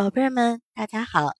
[0.00, 1.34] 宝贝儿们，大家好！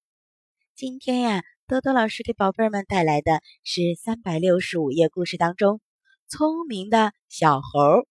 [0.74, 5.80] 今天呀，多多老师给宝贝儿们带来的是三百六十五页故事当中
[6.28, 8.06] 聪明的小猴。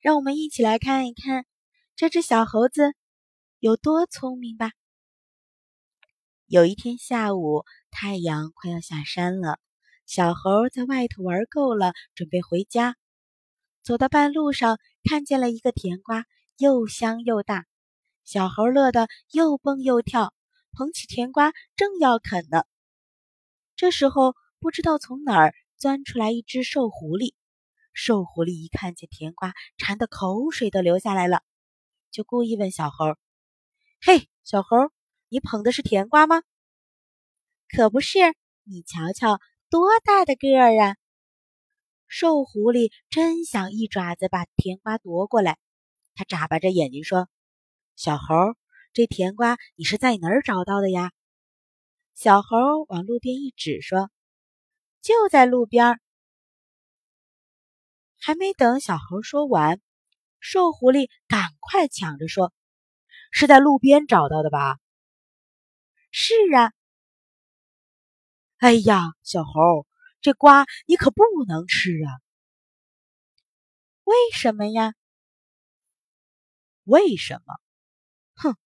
[0.00, 1.44] 让我们一起来看一看
[1.94, 2.94] 这只小猴子
[3.58, 4.70] 有多聪明吧。
[6.46, 9.58] 有一天下午，太阳快要下山了，
[10.06, 12.96] 小猴在外头玩够了，准备回家。
[13.82, 16.24] 走到半路上，看见了一个甜瓜，
[16.56, 17.66] 又香又大。
[18.28, 20.34] 小猴乐得又蹦又跳，
[20.72, 22.64] 捧起甜瓜正要啃呢。
[23.74, 27.32] 这时候，不知道从哪儿钻出来一只瘦狐狸。
[27.94, 31.40] 瘦狐狸一看见甜瓜，馋得口水都流下来了，
[32.10, 33.06] 就故意问小猴
[34.04, 34.76] ：“嘿，小猴，
[35.30, 36.42] 你捧的是甜瓜吗
[37.74, 38.18] ？”“可不是，
[38.64, 39.40] 你瞧瞧，
[39.70, 40.96] 多大的个儿啊！”
[42.06, 45.56] 瘦狐狸真想一爪子把甜瓜夺过来，
[46.14, 47.26] 他眨巴着眼睛说。
[47.98, 48.54] 小猴，
[48.92, 51.10] 这甜瓜你是在哪儿找到的呀？
[52.14, 54.08] 小猴往路边一指，说
[55.02, 56.00] ：“就在路边。”
[58.22, 59.80] 还没等小猴说完，
[60.38, 62.52] 瘦狐狸赶快抢着说
[63.32, 64.78] ：“是在路边找到的吧
[66.12, 66.72] ？”“是啊。
[68.58, 69.88] ”“哎呀，小猴，
[70.20, 72.22] 这瓜你可不能吃啊
[74.06, 74.94] ！”“为什么呀
[76.86, 77.54] ？”“为什么？”
[78.40, 78.56] 哼，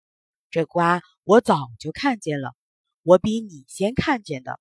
[0.50, 2.54] 这瓜我早就看见了，
[3.02, 4.60] 我比你先看见的，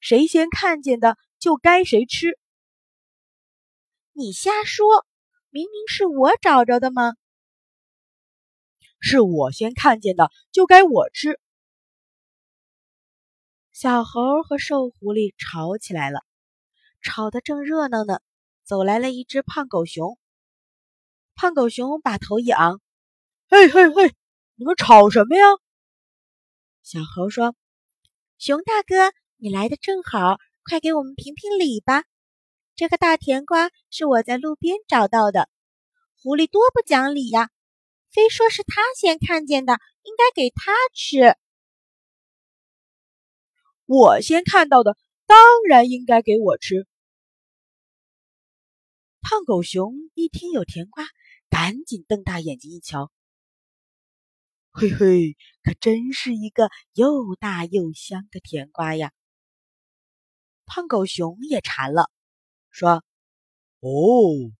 [0.00, 2.38] 谁先看见的就该谁吃。
[4.12, 5.06] 你瞎说，
[5.50, 7.14] 明明是我找着的吗？
[9.00, 11.38] 是我先看见的，就该我吃。
[13.72, 16.24] 小猴和瘦狐狸吵起来了，
[17.00, 18.20] 吵得正热闹呢，
[18.64, 20.18] 走来了一只胖狗熊。
[21.36, 22.80] 胖狗熊把头一昂，
[23.48, 24.16] 嘿嘿嘿！
[24.60, 25.44] 你们吵什么呀？
[26.82, 27.54] 小猴说
[28.38, 32.02] ：“熊大哥，你来的正好，快给我们评评理吧。
[32.74, 35.48] 这个大甜瓜是我在路边找到的，
[36.20, 37.50] 狐狸多不讲理呀，
[38.10, 41.36] 非说是他先看见的，应该给他吃。
[43.86, 45.38] 我先看到的，当
[45.68, 46.84] 然应该给我吃。”
[49.22, 51.04] 胖狗熊一听有甜瓜，
[51.48, 53.12] 赶紧瞪大眼睛一瞧。
[54.80, 59.10] 嘿嘿，可真是一个又大又香的甜瓜呀！
[60.66, 62.12] 胖狗熊也馋了，
[62.70, 63.02] 说
[63.82, 64.52] ：“哦，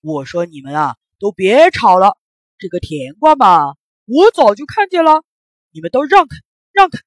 [0.00, 2.18] 我说你们啊，都别吵了，
[2.58, 5.22] 这个甜瓜嘛，我早就看见了，
[5.70, 6.38] 你们都让开，
[6.72, 6.98] 让开，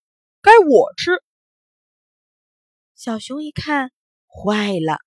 [0.42, 1.12] 该我吃。”
[2.96, 3.92] 小熊一看，
[4.28, 5.00] 坏了，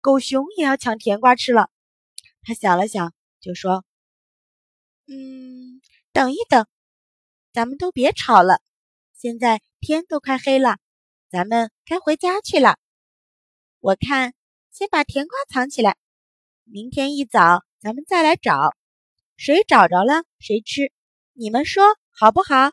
[0.00, 1.68] 狗熊也要抢甜瓜吃了。
[2.40, 3.84] 他想了想，就说
[5.06, 5.82] ：“嗯，
[6.14, 6.66] 等一等。”
[7.54, 8.60] 咱们都别吵了，
[9.12, 10.78] 现在天都快黑了，
[11.30, 12.80] 咱们该回家去了。
[13.78, 14.34] 我看
[14.72, 15.96] 先把甜瓜藏起来，
[16.64, 18.74] 明天一早咱们再来找，
[19.36, 20.90] 谁找着了谁吃，
[21.32, 22.72] 你们说好不好？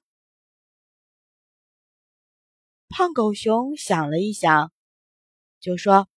[2.90, 4.74] 胖狗熊想了一想，
[5.59, 6.09] 就说：“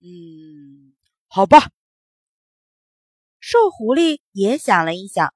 [0.00, 0.94] 嗯，
[1.26, 1.70] 好吧。”
[3.38, 5.34] 瘦狐狸也想了一想，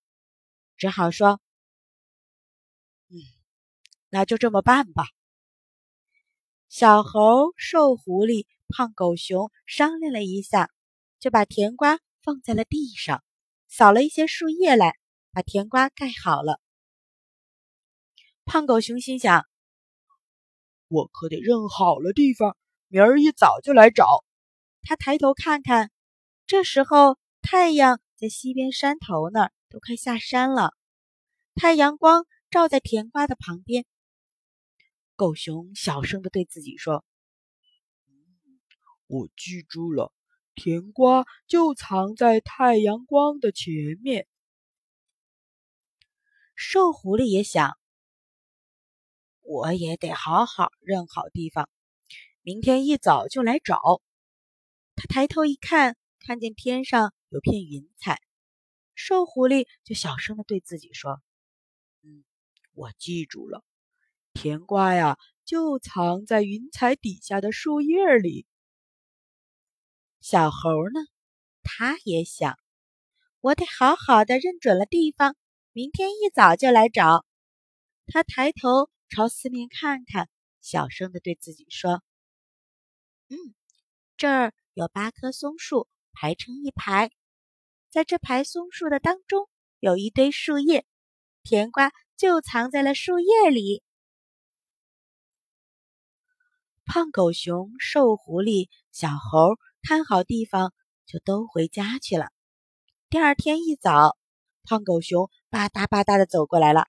[0.79, 1.39] 只好说。
[4.15, 5.07] 那就这么办吧。
[6.69, 10.71] 小猴、瘦狐狸、胖狗熊商量了一下，
[11.19, 13.25] 就把甜瓜放在了地上，
[13.67, 14.97] 扫了一些树叶来，
[15.33, 16.61] 把甜瓜盖好了。
[18.45, 19.47] 胖狗熊心想
[20.87, 24.25] ：“我可得认好了地方，明儿一早就来找。”
[24.87, 25.91] 他抬头看看，
[26.47, 30.73] 这时候太阳在西边山头那儿都快下山了，
[31.57, 33.85] 太阳光照在甜瓜的旁边。
[35.17, 37.05] 狗熊小声的对自己说
[39.07, 40.13] ：“我记住了，
[40.57, 44.27] 甜瓜就藏在太阳光的前面。”
[46.57, 47.79] 瘦狐狸也想
[49.43, 51.71] ：“我也得好好认好地方，
[52.43, 54.03] 明天一早就来找。”
[54.97, 58.21] 他抬头一看，看见天上有片云彩。
[58.97, 61.21] 瘦狐狸就小声的对自己说
[62.03, 62.25] ：“嗯，
[62.73, 63.65] 我记住了。”
[64.35, 68.47] 甜瓜呀，就藏在云彩底下的树叶里。
[70.21, 71.01] 小猴呢，
[71.63, 72.59] 他也想，
[73.41, 75.37] 我得好好的认准了地方，
[75.73, 77.25] 明天一早就来找。
[78.07, 80.29] 他抬头朝四面看看，
[80.61, 82.03] 小声的对自己说
[83.31, 83.37] ：“嗯，
[84.17, 87.11] 这儿有八棵松树排成一排，
[87.89, 89.49] 在这排松树的当中
[89.79, 90.85] 有一堆树叶，
[91.43, 93.83] 甜瓜就藏在了树叶里。
[96.87, 100.73] 胖狗熊、瘦狐狸、小猴看好地方，
[101.07, 102.29] 就都回家去了。
[103.09, 104.19] 第二天一早，
[104.65, 106.87] 胖狗熊吧嗒吧嗒的走过来了。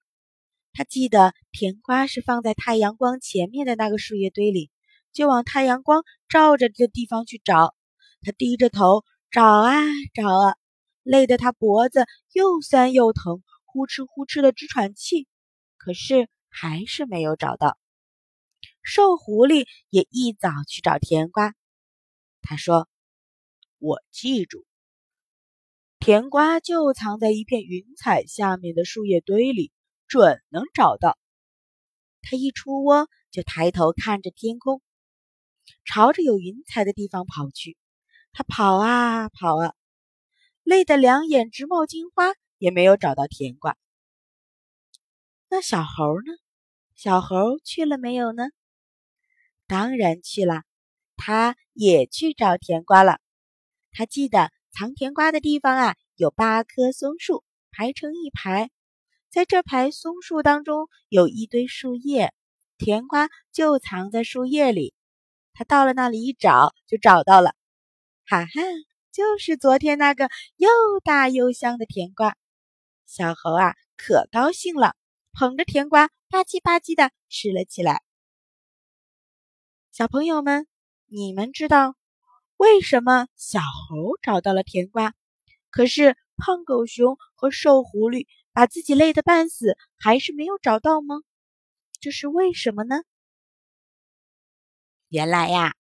[0.74, 4.70] 他记得甜瓜是放在太阳光前面的那个树叶堆里，
[5.14, 7.74] 就往太阳光照着的地方去找。
[8.22, 9.72] 他低着头找啊
[10.14, 10.58] 找啊，
[11.04, 15.28] 累得他脖子又酸又疼，呼哧呼哧的直喘气，
[15.78, 17.78] 可是还是没有找到。
[18.86, 21.56] 瘦狐狸也一早去找甜瓜。
[22.44, 22.88] 他说
[23.80, 24.64] ：“我记住，
[25.98, 29.72] 甜瓜就藏在一片云彩下面的树叶堆里，
[30.08, 31.18] 准能找到。”
[32.22, 34.84] 他一出窝就抬头看着天空，
[35.84, 37.78] 朝着有云彩的地方跑去。
[38.34, 39.74] 他跑啊跑啊，
[40.62, 43.76] 累得两眼直冒金花，也没有找到甜瓜。
[45.50, 46.34] 那小猴呢？
[46.94, 48.44] 小猴去了没有呢？
[49.68, 50.64] 当然去了，
[51.18, 53.20] 他也去找甜瓜了。
[53.92, 58.70] 他记得藏甜瓜的地方啊，有八棵松树排成一排，
[59.32, 62.34] 在这排松树当中有一堆树叶，
[62.78, 64.94] 甜瓜就藏在树叶里。
[65.54, 67.56] 他到了那里一找，就找到了，
[68.28, 68.62] 哈哈，
[69.12, 70.70] 就是昨天那个又
[71.04, 72.36] 大又香的甜瓜。
[73.06, 74.96] 小猴啊，可高兴了，
[75.34, 78.05] 捧着甜瓜吧唧吧唧的吃了起来。
[79.98, 80.68] 小朋友们，
[81.06, 81.96] 你们知道
[82.58, 85.14] 为什么小猴找到了甜瓜，
[85.70, 91.22] 可是胖狗熊和瘦狐狸把自己累得半死，还是没有找到吗？
[92.02, 93.04] 这是为什么呢？
[95.08, 95.78] 原来呀，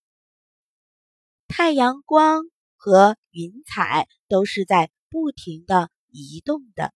[1.50, 2.45] 太阳光
[2.77, 6.94] 和云彩都是在不停的移动的。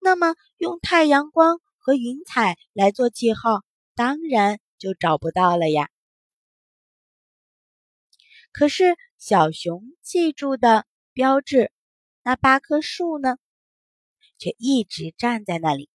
[0.00, 3.62] 那么，用太阳光和云彩来做记号，
[3.94, 5.90] 当然就找不到了呀。
[8.54, 11.72] 可是小熊记住的标志，
[12.22, 13.36] 那八棵树呢，
[14.38, 15.90] 却一直站在那里。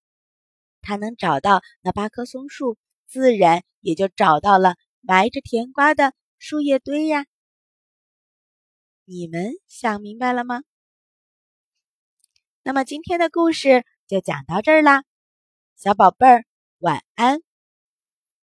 [0.81, 2.77] 它能找到那八棵松树，
[3.07, 7.25] 自然也就找到了埋着甜瓜的树叶堆呀。
[9.05, 10.63] 你们想明白了吗？
[12.61, 15.05] 那么今天的故事就讲到这儿啦，
[15.77, 16.43] 小宝贝儿，
[16.79, 17.48] 晚安。